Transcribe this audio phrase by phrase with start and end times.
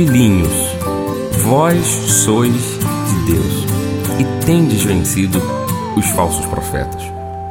[0.00, 0.54] filhinhos,
[1.44, 3.66] vós sois de Deus
[4.18, 5.38] e tendes vencido
[5.94, 7.02] os falsos profetas,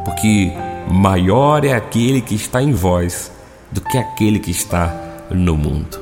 [0.03, 0.51] porque
[0.89, 3.31] maior é aquele que está em vós
[3.71, 4.91] do que aquele que está
[5.29, 5.99] no mundo.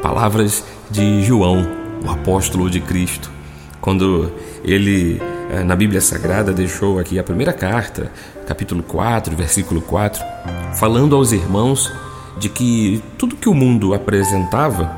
[0.00, 1.66] Palavras de João,
[2.06, 3.28] o apóstolo de Cristo,
[3.80, 4.32] quando
[4.62, 5.20] ele
[5.50, 8.12] eh, na Bíblia Sagrada deixou aqui a primeira carta,
[8.46, 10.22] capítulo 4, versículo 4,
[10.74, 11.92] falando aos irmãos
[12.38, 14.97] de que tudo que o mundo apresentava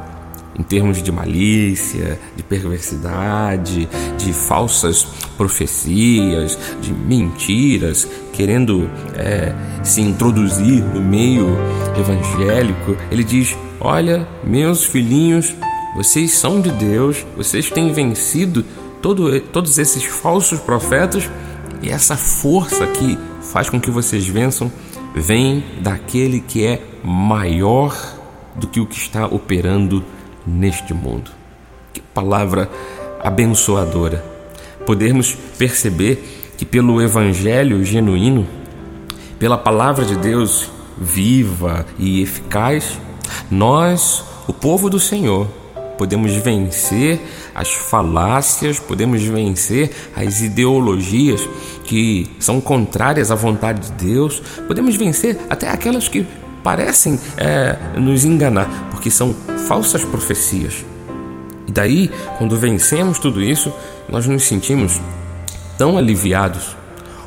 [0.60, 3.88] em termos de malícia, de perversidade,
[4.18, 5.04] de falsas
[5.38, 11.56] profecias, de mentiras, querendo é, se introduzir no meio
[11.98, 15.54] evangélico, ele diz: Olha, meus filhinhos,
[15.96, 18.62] vocês são de Deus, vocês têm vencido
[19.00, 21.30] todo, todos esses falsos profetas
[21.82, 24.70] e essa força que faz com que vocês vençam
[25.14, 27.96] vem daquele que é maior
[28.56, 30.04] do que o que está operando
[30.50, 31.30] neste mundo.
[31.92, 32.68] Que palavra
[33.22, 34.24] abençoadora.
[34.84, 38.46] Podermos perceber que pelo evangelho genuíno,
[39.38, 42.98] pela palavra de Deus viva e eficaz,
[43.50, 45.48] nós, o povo do Senhor,
[45.96, 47.20] podemos vencer
[47.54, 51.46] as falácias, podemos vencer as ideologias
[51.84, 56.26] que são contrárias à vontade de Deus, podemos vencer até aquelas que
[56.62, 59.34] parecem é, nos enganar, porque são
[59.66, 60.84] falsas profecias.
[61.66, 63.72] E daí, quando vencemos tudo isso,
[64.08, 65.00] nós nos sentimos
[65.78, 66.76] tão aliviados,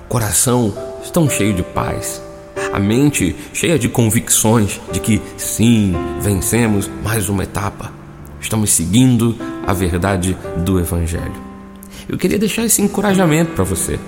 [0.07, 0.73] coração
[1.13, 2.21] tão cheio de paz,
[2.73, 7.91] a mente cheia de convicções de que sim, vencemos mais uma etapa.
[8.41, 11.35] Estamos seguindo a verdade do Evangelho.
[12.09, 13.99] Eu queria deixar esse encorajamento para você.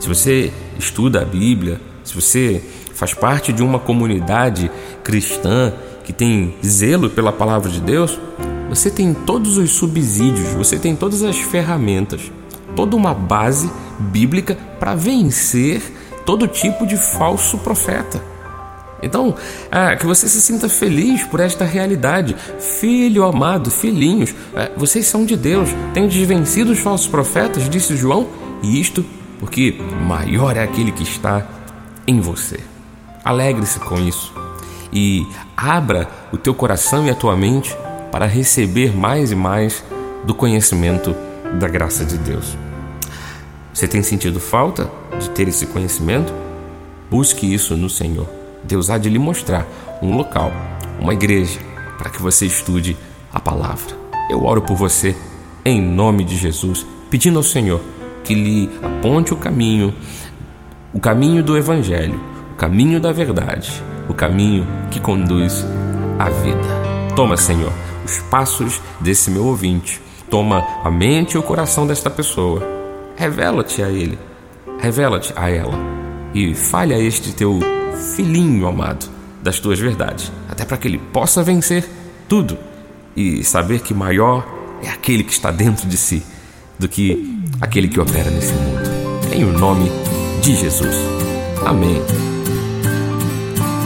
[0.00, 2.62] Se você estuda a Bíblia, se você
[3.00, 4.70] faz parte de uma comunidade
[5.02, 5.72] cristã
[6.04, 8.20] que tem zelo pela palavra de Deus,
[8.68, 12.30] você tem todos os subsídios, você tem todas as ferramentas,
[12.76, 15.80] toda uma base bíblica para vencer
[16.26, 18.22] todo tipo de falso profeta.
[19.02, 19.34] Então,
[19.70, 22.36] é, que você se sinta feliz por esta realidade.
[22.58, 28.28] Filho amado, filhinhos, é, vocês são de Deus, têm desvencido os falsos profetas, disse João,
[28.62, 29.02] e isto
[29.38, 31.46] porque maior é aquele que está
[32.06, 32.60] em você.
[33.24, 34.32] Alegre-se com isso
[34.92, 35.26] e
[35.56, 37.76] abra o teu coração e a tua mente
[38.10, 39.84] para receber mais e mais
[40.24, 41.14] do conhecimento
[41.58, 42.56] da graça de Deus.
[43.72, 46.32] Você tem sentido falta de ter esse conhecimento?
[47.10, 48.28] Busque isso no Senhor.
[48.64, 49.66] Deus há de lhe mostrar
[50.02, 50.52] um local,
[51.00, 51.60] uma igreja,
[51.96, 52.96] para que você estude
[53.32, 53.96] a palavra.
[54.28, 55.16] Eu oro por você
[55.64, 57.80] em nome de Jesus, pedindo ao Senhor
[58.24, 59.94] que lhe aponte o caminho,
[60.92, 62.20] o caminho do Evangelho,
[62.60, 65.64] caminho da verdade, o caminho que conduz
[66.18, 66.60] à vida.
[67.16, 67.72] Toma, Senhor,
[68.04, 69.98] os passos desse meu ouvinte.
[70.28, 72.62] Toma a mente e o coração desta pessoa.
[73.16, 74.18] Revela-te a ele,
[74.78, 75.72] revela-te a ela
[76.34, 77.60] e fale a este teu
[78.14, 79.08] filhinho amado
[79.42, 81.88] das tuas verdades, até para que ele possa vencer
[82.28, 82.58] tudo
[83.16, 84.46] e saber que maior
[84.82, 86.22] é aquele que está dentro de si
[86.78, 88.90] do que aquele que opera nesse mundo.
[89.32, 89.90] Em o nome
[90.42, 90.96] de Jesus.
[91.64, 92.02] Amém.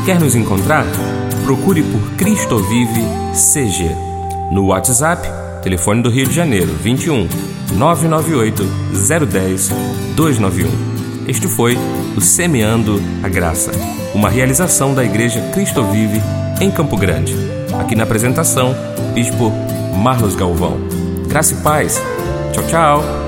[0.05, 0.85] Quer nos encontrar?
[1.45, 3.01] Procure por Cristo Vive
[3.33, 3.91] CG.
[4.51, 5.27] No WhatsApp,
[5.63, 7.27] telefone do Rio de Janeiro, 21
[7.75, 8.65] 998
[9.27, 9.71] 010
[10.15, 10.69] 291.
[11.27, 11.79] Este foi
[12.15, 13.73] o Semeando a Graça,
[14.15, 16.21] uma realização da Igreja Cristo Vive
[16.61, 17.35] em Campo Grande.
[17.81, 18.77] Aqui na apresentação,
[19.15, 19.51] Bispo
[19.97, 20.77] Marlos Galvão.
[21.29, 21.99] Graça e paz.
[22.53, 23.24] Tchau, tchau.